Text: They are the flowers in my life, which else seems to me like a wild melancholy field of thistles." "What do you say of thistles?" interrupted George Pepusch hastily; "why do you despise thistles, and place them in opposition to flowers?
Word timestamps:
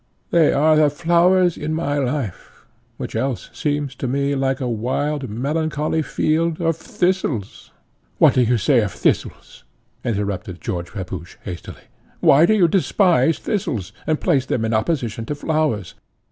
They 0.31 0.51
are 0.51 0.75
the 0.75 0.89
flowers 0.89 1.55
in 1.57 1.75
my 1.75 1.99
life, 1.99 2.65
which 2.97 3.15
else 3.15 3.51
seems 3.53 3.93
to 3.97 4.07
me 4.07 4.33
like 4.33 4.59
a 4.59 4.67
wild 4.67 5.29
melancholy 5.29 6.01
field 6.01 6.59
of 6.59 6.75
thistles." 6.75 7.69
"What 8.17 8.33
do 8.33 8.41
you 8.41 8.57
say 8.57 8.79
of 8.81 8.91
thistles?" 8.93 9.63
interrupted 10.03 10.59
George 10.59 10.89
Pepusch 10.91 11.35
hastily; 11.45 11.83
"why 12.19 12.47
do 12.47 12.55
you 12.55 12.67
despise 12.67 13.37
thistles, 13.37 13.93
and 14.07 14.19
place 14.19 14.47
them 14.47 14.65
in 14.65 14.73
opposition 14.73 15.23
to 15.27 15.35
flowers? 15.35 15.93